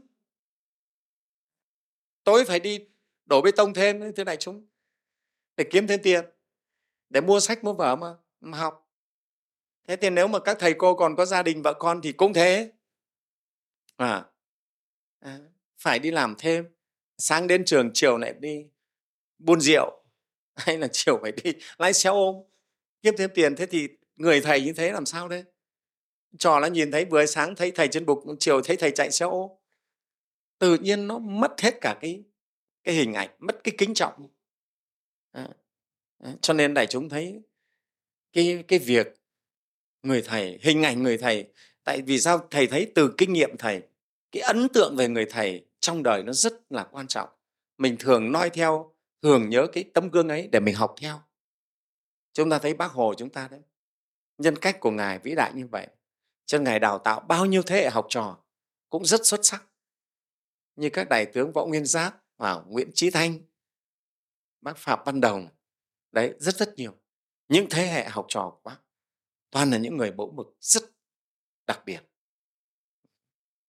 [2.23, 2.79] Tối phải đi
[3.25, 4.67] đổ bê tông thêm thế này chúng
[5.57, 6.25] để kiếm thêm tiền
[7.09, 8.89] để mua sách mua vở mà, mà học.
[9.87, 12.33] Thế thì nếu mà các thầy cô còn có gia đình vợ con thì cũng
[12.33, 12.71] thế.
[13.97, 14.25] À,
[15.19, 15.39] à
[15.77, 16.65] phải đi làm thêm.
[17.17, 18.65] Sáng đến trường chiều lại đi
[19.39, 20.03] buôn rượu.
[20.65, 22.35] hay là chiều phải đi lái xe ôm
[23.01, 23.55] kiếm thêm tiền.
[23.55, 25.43] Thế thì người thầy như thế làm sao đấy
[26.39, 29.25] trò nó nhìn thấy vừa sáng thấy thầy trên bục chiều thấy thầy chạy xe
[29.25, 29.51] ôm.
[30.59, 32.23] Tự nhiên nó mất hết cả cái
[32.83, 34.27] cái hình ảnh mất cái kính trọng.
[35.31, 35.47] À,
[36.41, 37.41] cho nên đại chúng thấy
[38.33, 39.07] cái cái việc
[40.03, 41.45] người thầy hình ảnh người thầy
[41.83, 43.81] tại vì sao thầy thấy từ kinh nghiệm thầy
[44.31, 47.29] cái ấn tượng về người thầy trong đời nó rất là quan trọng.
[47.77, 51.21] Mình thường noi theo thường nhớ cái tấm gương ấy để mình học theo.
[52.33, 53.61] Chúng ta thấy bác hồ chúng ta đấy,
[54.37, 55.87] nhân cách của ngài vĩ đại như vậy,
[56.45, 58.43] cho ngài đào tạo bao nhiêu thế hệ học trò
[58.89, 59.65] cũng rất xuất sắc.
[60.75, 63.39] Như các đại tướng võ nguyên giáp và nguyễn trí thanh,
[64.61, 65.47] bác phạm văn đồng,
[66.11, 66.93] đấy, rất rất nhiều.
[67.49, 68.77] Những thế hệ học trò của bác,
[69.49, 70.83] toàn là những người mẫu mực rất
[71.67, 72.01] đặc biệt.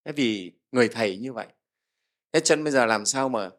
[0.04, 1.46] Thế vì người thầy như vậy,
[2.32, 3.50] thế chân bây giờ làm sao mà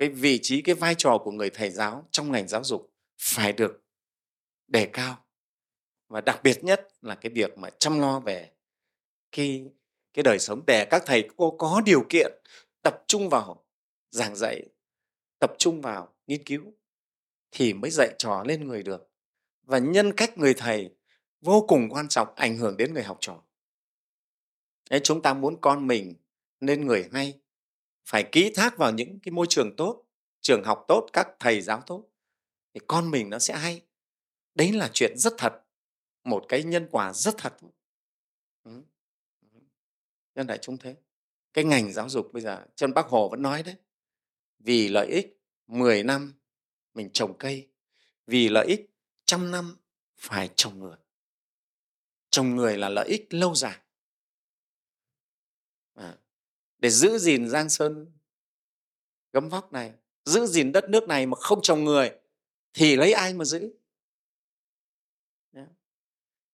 [0.00, 3.52] cái vị trí cái vai trò của người thầy giáo trong ngành giáo dục phải
[3.52, 3.82] được
[4.66, 5.24] đề cao.
[6.08, 8.50] Và đặc biệt nhất là cái việc mà chăm lo về
[9.32, 9.64] cái
[10.12, 12.32] cái đời sống để các thầy cô có điều kiện
[12.82, 13.64] tập trung vào
[14.10, 14.62] giảng dạy
[15.38, 16.62] tập trung vào nghiên cứu
[17.50, 19.10] thì mới dạy trò lên người được.
[19.62, 20.94] Và nhân cách người thầy
[21.40, 23.42] vô cùng quan trọng ảnh hưởng đến người học trò.
[24.90, 26.14] Đấy, chúng ta muốn con mình
[26.60, 27.40] nên người hay
[28.04, 30.04] phải ký thác vào những cái môi trường tốt
[30.40, 32.04] trường học tốt các thầy giáo tốt
[32.74, 33.82] thì con mình nó sẽ hay.
[34.54, 35.52] Đấy là chuyện rất thật
[36.24, 37.56] một cái nhân quả rất thật.
[38.62, 38.82] Ừ.
[40.34, 40.96] nhân đại chúng thế.
[41.52, 43.76] Cái ngành giáo dục bây giờ chân bác hồ vẫn nói đấy
[44.58, 46.34] vì lợi ích 10 năm
[46.94, 47.68] mình trồng cây
[48.26, 48.90] vì lợi ích
[49.24, 49.76] trăm năm
[50.16, 50.96] phải trồng người.
[52.30, 53.78] Trồng người là lợi ích lâu dài.
[55.94, 56.16] À,
[56.80, 58.12] để giữ gìn giang sơn
[59.32, 59.92] gấm vóc này,
[60.24, 62.10] giữ gìn đất nước này mà không trồng người
[62.72, 63.72] thì lấy ai mà giữ?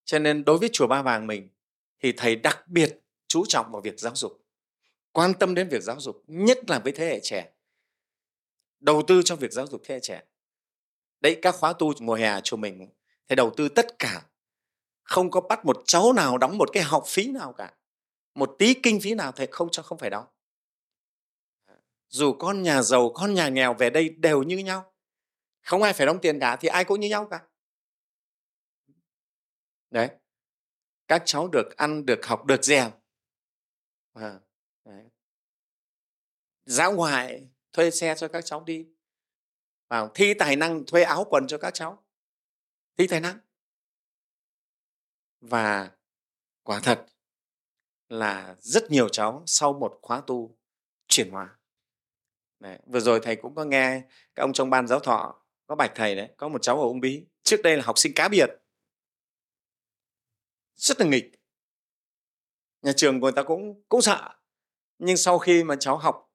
[0.05, 1.49] Cho nên đối với chùa ba vàng mình
[2.01, 4.45] thì thầy đặc biệt chú trọng vào việc giáo dục,
[5.13, 7.53] quan tâm đến việc giáo dục, nhất là với thế hệ trẻ.
[8.81, 10.23] Đầu tư cho việc giáo dục thế hệ trẻ.
[11.21, 12.89] Đấy, các khóa tu mùa hè chùa mình,
[13.29, 14.27] thầy đầu tư tất cả,
[15.03, 17.75] không có bắt một cháu nào đóng một cái học phí nào cả
[18.37, 20.27] một tí kinh phí nào thầy không cho không phải đóng.
[22.09, 24.95] Dù con nhà giàu con nhà nghèo về đây đều như nhau.
[25.63, 27.49] Không ai phải đóng tiền cả thì ai cũng như nhau cả.
[29.91, 30.09] Đấy.
[31.09, 32.91] Các cháu được ăn được học được rèn
[34.13, 34.41] à,
[36.65, 38.89] giáo ngoại thuê xe cho các cháu đi.
[39.89, 42.05] Vào thi tài năng thuê áo quần cho các cháu.
[42.97, 43.39] Thi tài năng.
[45.41, 45.97] Và
[46.63, 47.07] quả thật
[48.09, 50.57] là rất nhiều cháu sau một khóa tu
[51.09, 51.59] chuyển hóa.
[52.61, 52.79] Đấy.
[52.87, 54.03] vừa rồi thầy cũng có nghe
[54.35, 57.01] các ông trong ban giáo thọ có bạch thầy đấy có một cháu ở ung
[57.01, 57.27] bí.
[57.43, 58.51] Trước đây là học sinh cá biệt.
[60.77, 61.33] Rất là nghịch.
[62.83, 64.35] Nhà trường của người ta cũng cũng sợ.
[64.99, 66.33] Nhưng sau khi mà cháu học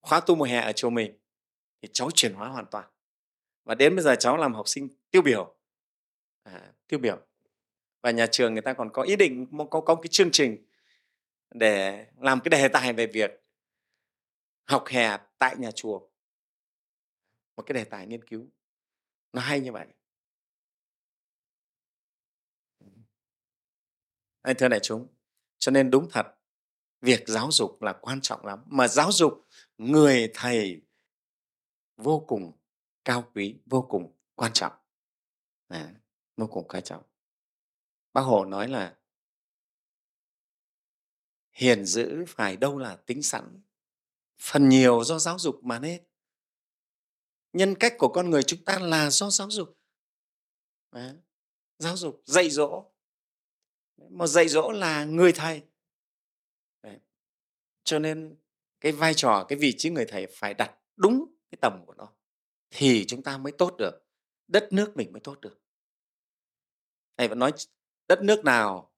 [0.00, 1.18] khóa tu mùa hè ở chùa mình
[1.82, 2.88] thì cháu chuyển hóa hoàn toàn.
[3.64, 5.54] Và đến bây giờ cháu làm học sinh tiêu biểu.
[6.42, 7.18] À, tiêu biểu.
[8.02, 10.67] Và nhà trường người ta còn có ý định có có cái chương trình
[11.50, 13.30] để làm cái đề tài về việc
[14.64, 16.08] học hè tại nhà chùa.
[17.56, 18.46] Một cái đề tài nghiên cứu.
[19.32, 19.86] Nó hay như vậy.
[24.42, 25.08] Anh thưa đại chúng
[25.58, 26.26] cho nên đúng thật
[27.00, 28.62] việc giáo dục là quan trọng lắm.
[28.66, 29.46] Mà giáo dục
[29.78, 30.82] người thầy
[31.96, 32.52] vô cùng
[33.04, 34.72] cao quý vô cùng quan trọng.
[35.68, 35.94] À,
[36.36, 37.02] vô cùng quan trọng.
[38.12, 38.97] Bác hồ nói là
[41.58, 43.60] hiền dữ phải đâu là tính sẵn.
[44.40, 46.02] Phần nhiều do giáo dục mà nên.
[47.52, 49.78] Nhân cách của con người chúng ta là do giáo dục.
[50.90, 51.14] À,
[51.78, 52.84] giáo dục dạy dỗ.
[54.10, 55.62] Mà dạy dỗ là người thầy.
[56.82, 56.98] Đấy.
[57.84, 58.36] cho nên
[58.80, 62.12] cái vai trò cái vị trí người thầy phải đặt đúng cái tầm của nó
[62.70, 64.06] thì chúng ta mới tốt được.
[64.48, 65.60] Đất nước mình mới tốt được.
[67.16, 67.52] Thầy vẫn nói
[68.08, 68.92] đất nước nào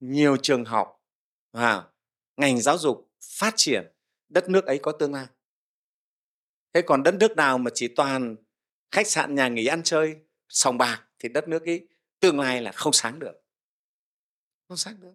[0.00, 1.02] nhiều trường học
[1.52, 1.90] à
[2.40, 3.92] ngành giáo dục phát triển
[4.28, 5.26] đất nước ấy có tương lai.
[6.72, 8.36] Thế còn đất nước nào mà chỉ toàn
[8.90, 10.16] khách sạn nhà nghỉ ăn chơi
[10.48, 11.88] sòng bạc thì đất nước ấy
[12.20, 13.42] tương lai là không sáng được.
[14.68, 15.14] Không sáng được.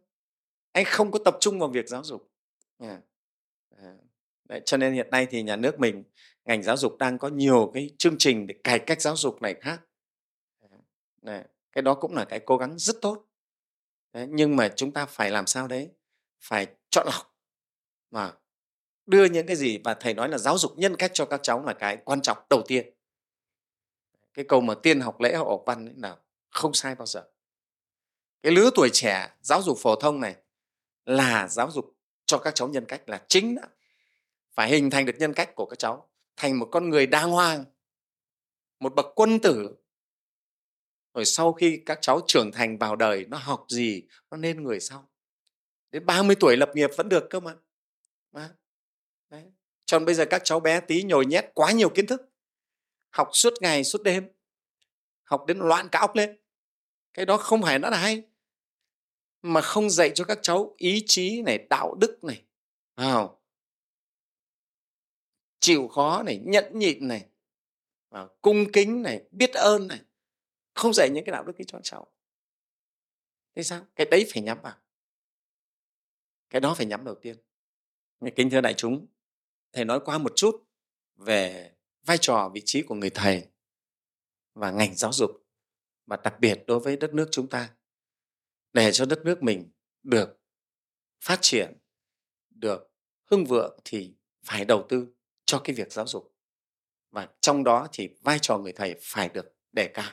[0.72, 2.32] Anh không có tập trung vào việc giáo dục.
[2.78, 3.00] Yeah.
[3.70, 3.98] Ờ,
[4.44, 6.04] đấy, cho nên hiện nay thì nhà nước mình
[6.46, 9.56] ngành giáo dục đang có nhiều cái chương trình để cải cách giáo dục này
[9.62, 9.82] khác.
[10.60, 10.70] Ờ,
[11.22, 13.26] đấy, cái đó cũng là cái cố gắng rất tốt.
[14.14, 15.90] Đấy, nhưng mà chúng ta phải làm sao đấy?
[16.46, 17.36] Phải chọn lọc
[18.12, 18.34] mà
[19.06, 21.66] đưa những cái gì và thầy nói là giáo dục nhân cách cho các cháu
[21.66, 22.90] là cái quan trọng đầu tiên.
[24.34, 26.18] Cái câu mà tiên học lễ học văn ấy là
[26.50, 27.30] không sai bao giờ.
[28.44, 30.36] Cái lứa tuổi trẻ giáo dục phổ thông này
[31.06, 33.62] là giáo dục cho các cháu nhân cách, là chính đó
[34.54, 37.66] phải hình thành được nhân cách của các cháu, thành một con người đàng hoàng,
[38.80, 39.76] một bậc quân tử.
[41.14, 44.80] Rồi sau khi các cháu trưởng thành vào đời, nó học gì, nó nên người
[44.80, 45.10] sau
[45.96, 47.58] đến 30 tuổi lập nghiệp vẫn được cơ mà.
[49.30, 49.44] Đấy.
[49.92, 52.22] Còn bây giờ các cháu bé tí nhồi nhét quá nhiều kiến thức.
[53.10, 54.30] Học suốt ngày suốt đêm.
[55.24, 56.40] Học đến loạn cả óc lên.
[57.14, 58.24] Cái đó không phải nó là hay.
[59.42, 62.44] Mà không dạy cho các cháu ý chí này đạo đức này.
[62.96, 63.24] À,
[65.60, 67.26] chịu khó này nhẫn nhịn này.
[68.42, 70.00] Cung kính này biết ơn này.
[70.74, 72.08] Không dạy những cái đạo đức ấy cho cháu.
[73.56, 73.86] Thế sao?
[73.96, 74.76] Cái đấy phải nhắm vào
[76.56, 77.38] cái đó phải nhắm đầu tiên.
[78.36, 79.08] Kính thưa đại chúng,
[79.74, 80.64] thầy nói qua một chút
[81.16, 81.72] về
[82.06, 83.48] vai trò, vị trí của người thầy
[84.54, 85.32] và ngành giáo dục
[86.06, 87.76] và đặc biệt đối với đất nước chúng ta,
[88.74, 89.72] để cho đất nước mình
[90.04, 90.42] được
[91.22, 91.78] phát triển,
[92.50, 92.92] được
[93.32, 95.08] hưng vượng thì phải đầu tư
[95.46, 96.36] cho cái việc giáo dục.
[97.12, 100.12] Và trong đó thì vai trò người thầy phải được đề cao.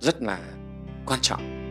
[0.00, 0.38] Rất là
[1.06, 1.63] quan trọng.